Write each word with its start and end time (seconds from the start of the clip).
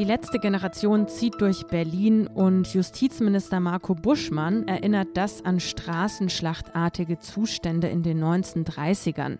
Die 0.00 0.04
letzte 0.04 0.38
Generation 0.38 1.08
zieht 1.08 1.40
durch 1.40 1.66
Berlin 1.66 2.26
und 2.26 2.72
Justizminister 2.72 3.60
Marco 3.60 3.94
Buschmann 3.94 4.66
erinnert 4.66 5.08
das 5.14 5.44
an 5.44 5.60
straßenschlachtartige 5.60 7.18
Zustände 7.18 7.88
in 7.88 8.02
den 8.02 8.22
1930ern. 8.22 9.38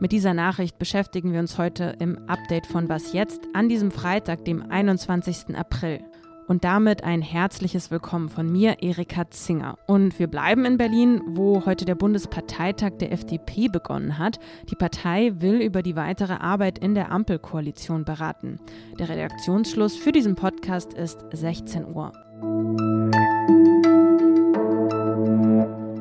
Mit 0.00 0.12
dieser 0.12 0.34
Nachricht 0.34 0.78
beschäftigen 0.78 1.32
wir 1.32 1.40
uns 1.40 1.56
heute 1.56 1.96
im 2.00 2.18
Update 2.28 2.66
von 2.66 2.88
Was 2.88 3.12
jetzt 3.12 3.40
an 3.54 3.68
diesem 3.68 3.90
Freitag, 3.90 4.44
dem 4.44 4.62
21. 4.70 5.56
April. 5.56 6.00
Und 6.46 6.64
damit 6.64 7.04
ein 7.04 7.22
herzliches 7.22 7.90
Willkommen 7.90 8.28
von 8.28 8.50
mir, 8.50 8.82
Erika 8.82 9.30
Zinger. 9.30 9.78
Und 9.86 10.18
wir 10.18 10.26
bleiben 10.26 10.66
in 10.66 10.76
Berlin, 10.76 11.22
wo 11.26 11.64
heute 11.64 11.86
der 11.86 11.94
Bundesparteitag 11.94 12.98
der 13.00 13.12
FDP 13.12 13.68
begonnen 13.68 14.18
hat. 14.18 14.38
Die 14.70 14.74
Partei 14.74 15.32
will 15.36 15.62
über 15.62 15.82
die 15.82 15.96
weitere 15.96 16.34
Arbeit 16.34 16.78
in 16.78 16.94
der 16.94 17.10
Ampelkoalition 17.10 18.04
beraten. 18.04 18.58
Der 18.98 19.08
Redaktionsschluss 19.08 19.96
für 19.96 20.12
diesen 20.12 20.34
Podcast 20.34 20.92
ist 20.92 21.24
16 21.32 21.86
Uhr. 21.86 22.12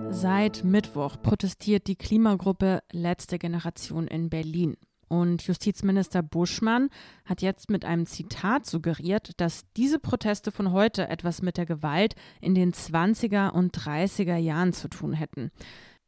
Seit 0.09 0.65
Mittwoch 0.65 1.15
protestiert 1.21 1.87
die 1.87 1.95
Klimagruppe 1.95 2.81
Letzte 2.91 3.39
Generation 3.39 4.07
in 4.07 4.29
Berlin. 4.29 4.75
Und 5.13 5.43
Justizminister 5.43 6.23
Buschmann 6.23 6.89
hat 7.23 7.43
jetzt 7.43 7.69
mit 7.69 7.85
einem 7.85 8.07
Zitat 8.07 8.65
suggeriert, 8.65 9.39
dass 9.39 9.61
diese 9.77 9.99
Proteste 9.99 10.51
von 10.51 10.71
heute 10.71 11.07
etwas 11.07 11.43
mit 11.43 11.57
der 11.57 11.67
Gewalt 11.67 12.15
in 12.41 12.55
den 12.55 12.73
20er 12.73 13.51
und 13.51 13.77
30er 13.77 14.37
Jahren 14.37 14.73
zu 14.73 14.87
tun 14.87 15.13
hätten. 15.13 15.51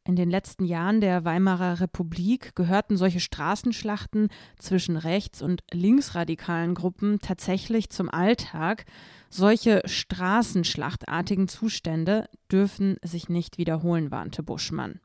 In 0.02 0.16
den 0.16 0.28
letzten 0.28 0.64
Jahren 0.64 1.00
der 1.00 1.24
Weimarer 1.24 1.78
Republik 1.78 2.56
gehörten 2.56 2.96
solche 2.96 3.20
Straßenschlachten 3.20 4.28
zwischen 4.58 4.96
rechts- 4.96 5.40
und 5.40 5.62
linksradikalen 5.72 6.74
Gruppen 6.74 7.20
tatsächlich 7.20 7.90
zum 7.90 8.10
Alltag. 8.10 8.86
Solche 9.30 9.82
straßenschlachtartigen 9.84 11.46
Zustände 11.46 12.28
dürfen 12.50 12.96
sich 13.02 13.28
nicht 13.28 13.56
wiederholen, 13.56 14.10
warnte 14.10 14.42
Buschmann. 14.42 14.98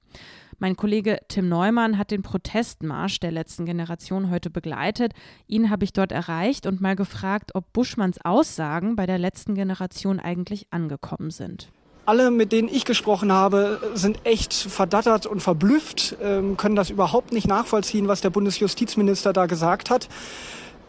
Mein 0.62 0.78
Kollege 0.78 1.18
Tim 1.28 1.50
Neumann 1.50 1.98
hat 1.98 2.12
den 2.12 2.22
Protestmarsch 2.22 3.20
der 3.20 3.32
letzten 3.32 3.66
Generation 3.66 4.30
heute 4.30 4.52
begleitet. 4.52 5.14
Ihn 5.48 5.72
habe 5.72 5.86
ich 5.86 5.92
dort 5.92 6.12
erreicht 6.12 6.68
und 6.68 6.82
mal 6.82 6.96
gefragt, 6.96 7.56
ob 7.56 7.74
Buschmanns 7.74 8.20
Aussagen 8.24 8.96
bei 8.96 9.08
der 9.08 9.18
letzten 9.18 9.56
Generation 9.56 10.20
eigentlich 10.20 10.68
angekommen 10.70 11.32
sind. 11.32 11.72
Alle, 12.06 12.30
mit 12.30 12.52
denen 12.52 12.68
ich 12.68 12.86
gesprochen 12.86 13.32
habe, 13.32 13.80
sind 13.96 14.20
echt 14.24 14.54
verdattert 14.54 15.26
und 15.26 15.40
verblüfft, 15.40 16.16
ähm, 16.22 16.58
können 16.58 16.76
das 16.76 16.92
überhaupt 16.92 17.32
nicht 17.32 17.48
nachvollziehen, 17.48 18.08
was 18.08 18.22
der 18.22 18.30
Bundesjustizminister 18.30 19.34
da 19.34 19.48
gesagt 19.48 19.90
hat. 19.90 20.10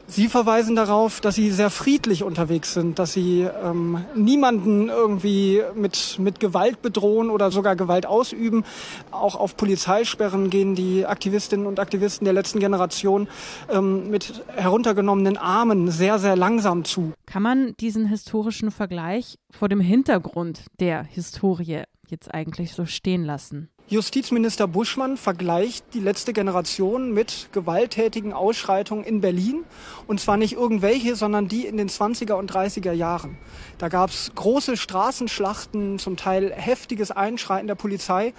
Sie 0.06 0.28
verweisen 0.28 0.76
darauf, 0.76 1.20
dass 1.20 1.36
Sie 1.36 1.50
sehr 1.50 1.70
friedlich 1.70 2.22
unterwegs 2.22 2.74
sind, 2.74 2.98
dass 2.98 3.12
Sie 3.12 3.42
ähm, 3.42 4.04
niemanden 4.14 4.88
irgendwie 4.88 5.62
mit, 5.74 6.18
mit 6.18 6.40
Gewalt 6.40 6.82
bedrohen 6.82 7.30
oder 7.30 7.50
sogar 7.50 7.76
Gewalt 7.76 8.04
ausüben. 8.04 8.64
Auch 9.10 9.36
auf 9.36 9.56
Polizeisperren 9.56 10.50
gehen 10.50 10.74
die 10.74 11.06
Aktivistinnen 11.06 11.66
und 11.66 11.80
Aktivisten 11.80 12.24
der 12.24 12.34
letzten 12.34 12.60
Generation 12.60 13.28
ähm, 13.70 14.10
mit 14.10 14.44
heruntergenommenen 14.54 15.38
Armen 15.38 15.90
sehr, 15.90 16.18
sehr 16.18 16.36
langsam 16.36 16.84
zu. 16.84 17.12
Kann 17.26 17.42
man 17.42 17.74
diesen 17.80 18.06
historischen 18.06 18.70
Vergleich 18.70 19.38
vor 19.50 19.68
dem 19.68 19.80
Hintergrund 19.80 20.64
der 20.78 21.04
Historie 21.04 21.84
jetzt 22.08 22.32
eigentlich 22.32 22.74
so 22.74 22.84
stehen 22.84 23.24
lassen? 23.24 23.70
Justizminister 23.88 24.66
Buschmann 24.66 25.16
vergleicht 25.16 25.84
die 25.92 26.00
letzte 26.00 26.32
Generation 26.32 27.12
mit 27.12 27.48
gewalttätigen 27.52 28.32
Ausschreitungen 28.32 29.04
in 29.04 29.20
Berlin. 29.20 29.64
Und 30.06 30.18
zwar 30.20 30.36
nicht 30.36 30.54
irgendwelche, 30.54 31.14
sondern 31.14 31.48
die 31.48 31.66
in 31.66 31.76
den 31.76 31.90
20er 31.90 32.34
und 32.34 32.50
30er 32.50 32.92
Jahren. 32.92 33.36
Da 33.78 33.88
gab 33.88 34.10
es 34.10 34.32
große 34.34 34.76
Straßenschlachten, 34.76 35.98
zum 35.98 36.16
Teil 36.16 36.52
heftiges 36.52 37.10
Einschreiten 37.10 37.66
der 37.66 37.74
Polizei. 37.74 38.32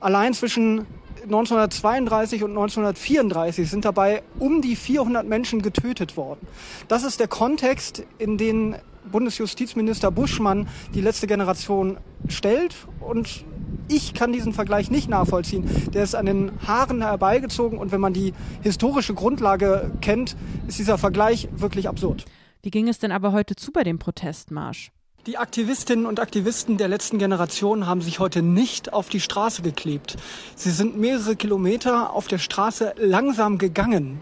Allein 0.00 0.32
zwischen 0.32 0.86
1932 1.24 2.42
und 2.42 2.50
1934 2.50 3.68
sind 3.68 3.84
dabei 3.84 4.22
um 4.38 4.62
die 4.62 4.76
400 4.76 5.26
Menschen 5.26 5.62
getötet 5.62 6.16
worden. 6.16 6.46
Das 6.88 7.02
ist 7.02 7.20
der 7.20 7.28
Kontext, 7.28 8.04
in 8.18 8.38
den 8.38 8.76
Bundesjustizminister 9.10 10.10
Buschmann 10.10 10.68
die 10.94 11.00
letzte 11.00 11.26
Generation 11.26 11.98
stellt 12.28 12.74
und 13.00 13.44
ich 13.88 14.14
kann 14.14 14.32
diesen 14.32 14.52
Vergleich 14.52 14.90
nicht 14.90 15.08
nachvollziehen. 15.08 15.68
Der 15.92 16.04
ist 16.04 16.14
an 16.14 16.26
den 16.26 16.52
Haaren 16.66 17.02
herbeigezogen 17.02 17.78
und 17.78 17.92
wenn 17.92 18.00
man 18.00 18.12
die 18.12 18.32
historische 18.62 19.14
Grundlage 19.14 19.90
kennt, 20.00 20.36
ist 20.66 20.78
dieser 20.78 20.98
Vergleich 20.98 21.48
wirklich 21.54 21.88
absurd. 21.88 22.24
Wie 22.62 22.70
ging 22.70 22.88
es 22.88 22.98
denn 22.98 23.12
aber 23.12 23.32
heute 23.32 23.56
zu 23.56 23.72
bei 23.72 23.84
dem 23.84 23.98
Protestmarsch? 23.98 24.90
Die 25.26 25.38
Aktivistinnen 25.38 26.04
und 26.04 26.20
Aktivisten 26.20 26.76
der 26.76 26.88
letzten 26.88 27.16
Generation 27.16 27.86
haben 27.86 28.02
sich 28.02 28.18
heute 28.18 28.42
nicht 28.42 28.92
auf 28.92 29.08
die 29.08 29.20
Straße 29.20 29.62
geklebt. 29.62 30.16
Sie 30.54 30.70
sind 30.70 30.98
mehrere 30.98 31.34
Kilometer 31.34 32.12
auf 32.12 32.26
der 32.26 32.36
Straße 32.36 32.92
langsam 32.98 33.56
gegangen. 33.56 34.20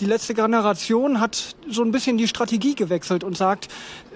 Die 0.00 0.06
letzte 0.06 0.34
Generation 0.34 1.20
hat 1.20 1.54
so 1.68 1.84
ein 1.84 1.92
bisschen 1.92 2.18
die 2.18 2.26
Strategie 2.26 2.74
gewechselt 2.74 3.22
und 3.22 3.36
sagt, 3.36 3.68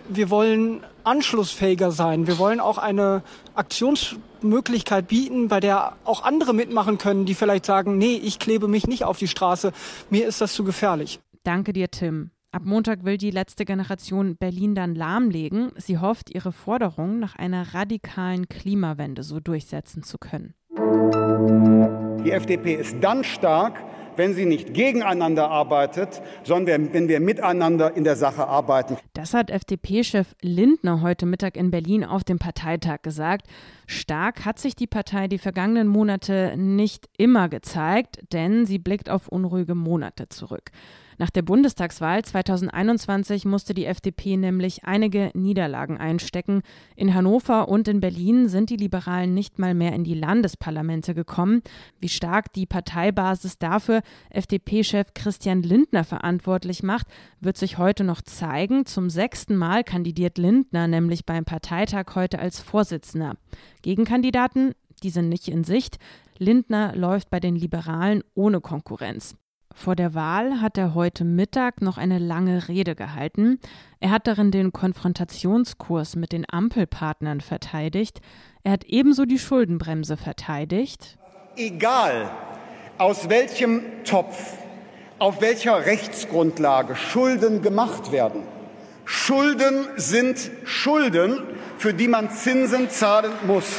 wir 0.09 0.31
wollen 0.31 0.83
anschlussfähiger 1.05 1.91
sein. 1.91 2.27
Wir 2.27 2.39
wollen 2.39 2.61
auch 2.61 2.79
eine 2.79 3.23
Aktionsmöglichkeit 3.55 5.09
bieten, 5.09 5.49
bei 5.49 5.61
der 5.61 5.97
auch 6.05 6.25
andere 6.25 6.55
mitmachen 6.55 6.99
können, 6.99 7.27
die 7.27 7.35
vielleicht 7.35 7.67
sagen, 7.67 7.99
nee, 7.99 8.17
ich 8.17 8.39
klebe 8.39 8.69
mich 8.69 8.87
nicht 8.87 9.05
auf 9.05 9.19
die 9.19 9.29
Straße, 9.29 9.73
mir 10.11 10.27
ist 10.27 10.41
das 10.41 10.55
zu 10.55 10.65
gefährlich. 10.65 11.21
Danke 11.43 11.73
dir, 11.73 11.91
Tim. 11.91 12.31
Ab 12.53 12.63
Montag 12.65 13.05
will 13.05 13.19
die 13.19 13.33
letzte 13.33 13.65
Generation 13.65 14.37
Berlin 14.37 14.77
dann 14.77 14.95
lahmlegen. 14.95 15.73
Sie 15.77 15.99
hofft, 15.99 16.33
ihre 16.33 16.53
Forderung 16.53 17.19
nach 17.19 17.35
einer 17.35 17.75
radikalen 17.75 18.49
Klimawende 18.49 19.25
so 19.25 19.41
durchsetzen 19.41 20.05
zu 20.05 20.19
können. 20.19 20.55
Die 22.25 22.31
FDP 22.31 22.75
ist 22.75 22.97
dann 23.01 23.25
stark, 23.25 23.83
wenn 24.17 24.35
sie 24.35 24.47
nicht 24.47 24.75
gegeneinander 24.75 25.51
arbeitet, 25.51 26.23
sondern 26.43 26.93
wenn 26.93 27.09
wir 27.09 27.21
miteinander 27.21 27.97
in 27.97 28.05
der 28.05 28.17
Sache 28.17 28.47
arbeiten. 28.47 28.97
Das 29.13 29.35
hat 29.35 29.51
FDP-Chef 29.51 30.35
Lindner 30.41 31.03
heute 31.03 31.27
Mittag 31.27 31.57
in 31.57 31.71
Berlin 31.71 32.05
auf 32.05 32.25
dem 32.25 32.39
Parteitag 32.39 33.03
gesagt. 33.03 33.47
Stark 33.87 34.45
hat 34.45 34.59
sich 34.59 34.77
die 34.77 34.87
Partei 34.87 35.29
die 35.29 35.39
vergangenen 35.39 35.89
Monate 35.89 36.55
nicht 36.57 37.09
immer 37.17 37.49
gezeigt, 37.49 38.21
denn 38.33 38.67
sie 38.67 38.79
blickt 38.79 39.11
auf 39.11 39.29
unruhige 39.29 39.75
Monate 39.75 40.29
zurück. 40.29 40.71
Nach 41.19 41.31
der 41.31 41.43
Bundestagswahl 41.43 42.25
2021 42.25 43.45
musste 43.45 43.75
die 43.75 43.87
FDP 43.87 44.37
nämlich 44.37 44.85
einige 44.85 45.31
Niederlagen 45.35 45.99
einstecken. 45.99 46.63
In 46.97 47.15
Hannover 47.15 47.69
und 47.69 47.89
in 47.89 48.01
Berlin 48.01 48.49
sind 48.49 48.71
die 48.71 48.77
Liberalen 48.77 49.35
nicht 49.35 49.59
mal 49.59 49.75
mehr 49.75 49.93
in 49.93 50.05
die 50.05 50.15
Landesparlamente 50.15 51.15
gekommen. 51.15 51.63
Wie 52.01 52.09
stark 52.09 52.53
die 52.53 52.67
Parteibasis 52.67 53.59
dafür 53.59 54.03
FDP-Chef 54.31 55.15
Christian 55.15 55.63
Lindner 55.63 56.05
verantwortlich 56.05 56.83
macht, 56.83 57.07
wird 57.41 57.57
sich 57.57 57.79
heute 57.79 58.05
noch 58.05 58.23
zeigen. 58.23 58.87
Zum 58.87 59.11
sechsten 59.11 59.57
Mal 59.57 59.85
kandidiert 59.85 60.39
Lindner 60.39 60.89
nämlich 60.89 61.25
beim 61.25 61.45
Parteitag 61.45 62.15
heute 62.15 62.39
als 62.39 62.61
Vorsitzender. 62.61 63.37
Gegenkandidaten, 63.83 64.75
die 65.03 65.11
sind 65.11 65.29
nicht 65.29 65.49
in 65.49 65.65
Sicht. 65.65 65.99
Lindner 66.39 66.97
läuft 66.97 67.31
bei 67.31 67.39
den 67.39 67.55
Liberalen 67.55 68.23
ohne 68.35 68.61
Konkurrenz. 68.61 69.37
Vor 69.77 69.97
der 69.97 70.15
Wahl 70.15 70.61
hat 70.63 70.79
er 70.79 70.95
heute 70.95 71.25
Mittag 71.25 71.83
noch 71.83 71.99
eine 71.99 72.19
lange 72.19 72.69
Rede 72.69 72.95
gehalten. 72.95 73.59
Er 73.99 74.11
hat 74.11 74.29
darin 74.29 74.53
den 74.53 74.73
Konfrontationskurs 74.73 76.15
mit 76.15 76.33
den 76.33 76.47
Ampelpartnern 76.49 77.41
verteidigt. 77.41 78.21
Er 78.63 78.73
hat 78.73 78.85
ebenso 78.85 79.25
die 79.25 79.39
Schuldenbremse 79.39 80.17
verteidigt. 80.17 81.19
Egal, 81.57 82.31
aus 82.99 83.29
welchem 83.29 83.83
Topf, 84.05 84.57
auf 85.19 85.41
welcher 85.41 85.85
Rechtsgrundlage 85.85 86.95
Schulden 86.95 87.61
gemacht 87.61 88.13
werden. 88.13 88.43
Schulden 89.05 89.87
sind 89.97 90.51
Schulden, 90.65 91.43
für 91.79 91.93
die 91.93 92.09
man 92.09 92.31
Zinsen 92.31 92.89
zahlen 92.89 93.33
muss. 93.47 93.77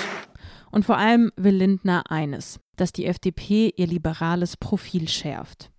Und 0.72 0.86
vor 0.86 0.98
allem 0.98 1.32
will 1.38 1.56
Lindner 1.56 2.04
eines, 2.12 2.60
dass 2.76 2.92
die 2.92 3.06
FDP 3.06 3.74
ihr 3.76 3.88
liberales 3.88 4.58
Profil 4.58 5.08
schärft. 5.08 5.72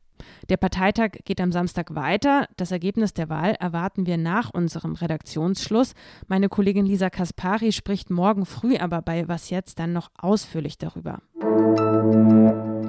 Der 0.48 0.56
Parteitag 0.56 1.10
geht 1.24 1.40
am 1.40 1.52
Samstag 1.52 1.94
weiter. 1.94 2.48
Das 2.56 2.70
Ergebnis 2.70 3.14
der 3.14 3.28
Wahl 3.28 3.56
erwarten 3.58 4.06
wir 4.06 4.16
nach 4.16 4.52
unserem 4.52 4.94
Redaktionsschluss. 4.94 5.94
Meine 6.28 6.48
Kollegin 6.48 6.86
Lisa 6.86 7.10
Kaspari 7.10 7.72
spricht 7.72 8.10
morgen 8.10 8.46
früh 8.46 8.76
aber 8.76 9.02
bei 9.02 9.28
Was 9.28 9.50
jetzt 9.50 9.78
dann 9.78 9.92
noch 9.92 10.10
ausführlich 10.18 10.78
darüber. 10.78 11.20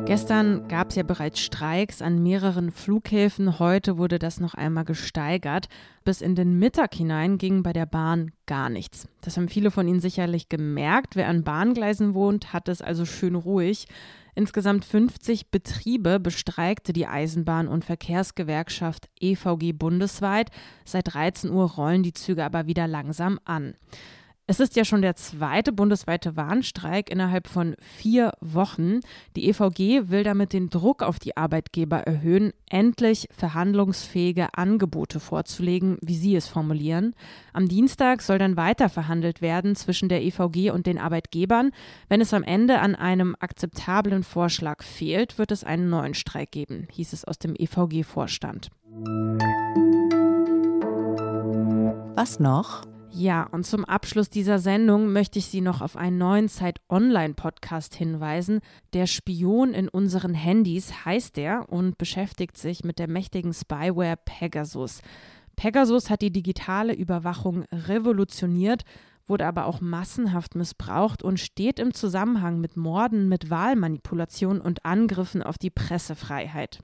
Gestern 0.07 0.69
gab 0.69 0.91
es 0.91 0.95
ja 0.95 1.03
bereits 1.03 1.41
Streiks 1.41 2.01
an 2.01 2.23
mehreren 2.23 2.71
Flughäfen. 2.71 3.59
Heute 3.59 3.97
wurde 3.97 4.19
das 4.19 4.39
noch 4.39 4.53
einmal 4.53 4.85
gesteigert. 4.85 5.67
Bis 6.05 6.21
in 6.21 6.33
den 6.33 6.57
Mittag 6.57 6.95
hinein 6.95 7.37
ging 7.37 7.61
bei 7.61 7.73
der 7.73 7.85
Bahn 7.85 8.31
gar 8.45 8.69
nichts. 8.69 9.09
Das 9.21 9.35
haben 9.35 9.49
viele 9.49 9.69
von 9.69 9.85
Ihnen 9.85 9.99
sicherlich 9.99 10.47
gemerkt. 10.47 11.17
Wer 11.17 11.27
an 11.27 11.43
Bahngleisen 11.43 12.13
wohnt, 12.13 12.53
hat 12.53 12.69
es 12.69 12.81
also 12.81 13.03
schön 13.03 13.35
ruhig. 13.35 13.87
Insgesamt 14.37 14.85
50 14.85 15.49
Betriebe 15.49 16.19
bestreikte 16.19 16.93
die 16.93 17.07
Eisenbahn- 17.07 17.67
und 17.67 17.83
Verkehrsgewerkschaft 17.83 19.09
EVG 19.19 19.71
bundesweit. 19.73 20.51
Seit 20.85 21.11
13 21.15 21.49
Uhr 21.49 21.71
rollen 21.71 22.03
die 22.03 22.13
Züge 22.13 22.45
aber 22.45 22.67
wieder 22.67 22.85
langsam 22.85 23.39
an. 23.45 23.73
Es 24.49 24.61
ist 24.61 24.77
ja 24.77 24.85
schon 24.85 25.01
der 25.01 25.17
zweite 25.17 25.73
bundesweite 25.73 26.37
Warnstreik 26.37 27.09
innerhalb 27.09 27.49
von 27.49 27.75
vier 27.81 28.31
Wochen. 28.39 29.01
Die 29.35 29.49
EVG 29.49 30.07
will 30.07 30.23
damit 30.23 30.53
den 30.53 30.69
Druck 30.69 31.03
auf 31.03 31.19
die 31.19 31.35
Arbeitgeber 31.35 31.97
erhöhen, 31.97 32.53
endlich 32.69 33.27
verhandlungsfähige 33.37 34.47
Angebote 34.53 35.19
vorzulegen, 35.19 35.97
wie 36.01 36.15
sie 36.15 36.33
es 36.33 36.47
formulieren. 36.47 37.13
Am 37.51 37.67
Dienstag 37.67 38.21
soll 38.21 38.37
dann 38.37 38.55
weiter 38.55 38.87
verhandelt 38.87 39.41
werden 39.41 39.75
zwischen 39.75 40.07
der 40.07 40.23
EVG 40.23 40.71
und 40.71 40.85
den 40.85 40.97
Arbeitgebern. 40.97 41.71
Wenn 42.07 42.21
es 42.21 42.33
am 42.33 42.43
Ende 42.43 42.79
an 42.79 42.95
einem 42.95 43.35
akzeptablen 43.37 44.23
Vorschlag 44.23 44.81
fehlt, 44.81 45.37
wird 45.37 45.51
es 45.51 45.65
einen 45.65 45.89
neuen 45.89 46.13
Streik 46.13 46.51
geben, 46.51 46.87
hieß 46.93 47.11
es 47.11 47.25
aus 47.25 47.37
dem 47.37 47.53
EVG-Vorstand. 47.53 48.69
Was 52.15 52.39
noch? 52.39 52.86
Ja, 53.19 53.47
und 53.51 53.65
zum 53.65 53.83
Abschluss 53.83 54.29
dieser 54.29 54.59
Sendung 54.59 55.11
möchte 55.11 55.39
ich 55.39 55.47
Sie 55.47 55.61
noch 55.61 55.81
auf 55.81 55.97
einen 55.97 56.19
neuen 56.19 56.49
Zeit 56.49 56.79
Online 56.87 57.33
Podcast 57.33 57.95
hinweisen. 57.95 58.59
Der 58.93 59.07
Spion 59.07 59.73
in 59.73 59.89
unseren 59.89 60.35
Handys 60.35 61.03
heißt 61.03 61.39
er 61.39 61.67
und 61.67 61.97
beschäftigt 61.97 62.57
sich 62.57 62.83
mit 62.83 62.99
der 62.99 63.09
mächtigen 63.09 63.55
Spyware 63.55 64.19
Pegasus. 64.23 65.01
Pegasus 65.55 66.11
hat 66.11 66.21
die 66.21 66.29
digitale 66.29 66.93
Überwachung 66.93 67.63
revolutioniert, 67.71 68.83
wurde 69.25 69.47
aber 69.47 69.65
auch 69.65 69.81
massenhaft 69.81 70.53
missbraucht 70.53 71.23
und 71.23 71.39
steht 71.39 71.79
im 71.79 71.95
Zusammenhang 71.95 72.61
mit 72.61 72.77
Morden, 72.77 73.29
mit 73.29 73.49
Wahlmanipulation 73.49 74.61
und 74.61 74.85
Angriffen 74.85 75.41
auf 75.41 75.57
die 75.57 75.71
Pressefreiheit. 75.71 76.83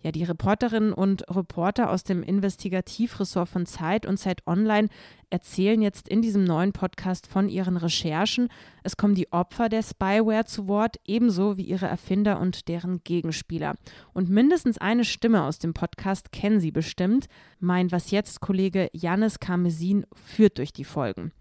Ja, 0.00 0.12
die 0.12 0.22
Reporterinnen 0.22 0.92
und 0.92 1.24
Reporter 1.28 1.90
aus 1.90 2.04
dem 2.04 2.22
Investigativressort 2.22 3.48
von 3.48 3.66
Zeit 3.66 4.06
und 4.06 4.16
Zeit 4.16 4.46
Online 4.46 4.88
erzählen 5.28 5.82
jetzt 5.82 6.08
in 6.08 6.22
diesem 6.22 6.44
neuen 6.44 6.72
Podcast 6.72 7.26
von 7.26 7.48
ihren 7.48 7.76
Recherchen. 7.76 8.48
Es 8.84 8.96
kommen 8.96 9.16
die 9.16 9.32
Opfer 9.32 9.68
der 9.68 9.82
Spyware 9.82 10.44
zu 10.44 10.68
Wort, 10.68 10.98
ebenso 11.04 11.56
wie 11.56 11.64
ihre 11.64 11.86
Erfinder 11.86 12.38
und 12.38 12.68
deren 12.68 13.02
Gegenspieler. 13.02 13.74
Und 14.14 14.30
mindestens 14.30 14.78
eine 14.78 15.04
Stimme 15.04 15.42
aus 15.42 15.58
dem 15.58 15.74
Podcast 15.74 16.30
kennen 16.30 16.60
Sie 16.60 16.70
bestimmt. 16.70 17.26
Mein 17.58 17.90
Was 17.90 18.12
jetzt 18.12 18.40
Kollege 18.40 18.90
Janis 18.92 19.40
Karmesin 19.40 20.06
führt 20.14 20.58
durch 20.58 20.72
die 20.72 20.84
Folgen. 20.84 21.32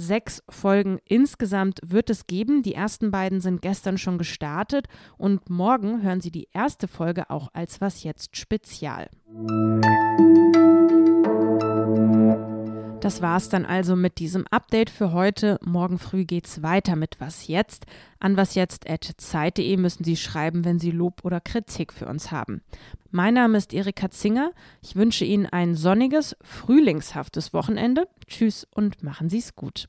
Sechs 0.00 0.44
Folgen 0.48 1.00
insgesamt 1.06 1.80
wird 1.84 2.08
es 2.08 2.28
geben. 2.28 2.62
Die 2.62 2.74
ersten 2.74 3.10
beiden 3.10 3.40
sind 3.40 3.62
gestern 3.62 3.98
schon 3.98 4.16
gestartet 4.16 4.86
und 5.16 5.50
morgen 5.50 6.02
hören 6.02 6.20
Sie 6.20 6.30
die 6.30 6.46
erste 6.52 6.86
Folge 6.86 7.30
auch 7.30 7.48
als 7.52 7.80
Was 7.80 8.04
jetzt 8.04 8.36
Spezial. 8.36 9.08
Das 13.08 13.22
war's 13.22 13.48
dann 13.48 13.64
also 13.64 13.96
mit 13.96 14.18
diesem 14.18 14.46
Update 14.50 14.90
für 14.90 15.14
heute. 15.14 15.58
Morgen 15.64 15.98
früh 15.98 16.26
geht's 16.26 16.62
weiter 16.62 16.94
mit 16.94 17.18
Was 17.20 17.46
jetzt. 17.46 17.86
An 18.20 18.36
wasjetzt.zeit.de 18.36 19.78
müssen 19.78 20.04
Sie 20.04 20.14
schreiben, 20.14 20.66
wenn 20.66 20.78
Sie 20.78 20.90
Lob 20.90 21.24
oder 21.24 21.40
Kritik 21.40 21.94
für 21.94 22.04
uns 22.04 22.30
haben. 22.30 22.60
Mein 23.10 23.32
Name 23.32 23.56
ist 23.56 23.72
Erika 23.72 24.10
Zinger. 24.10 24.50
Ich 24.82 24.94
wünsche 24.94 25.24
Ihnen 25.24 25.46
ein 25.46 25.74
sonniges, 25.74 26.36
frühlingshaftes 26.42 27.54
Wochenende. 27.54 28.08
Tschüss 28.26 28.66
und 28.74 29.02
machen 29.02 29.30
Sie's 29.30 29.56
gut. 29.56 29.86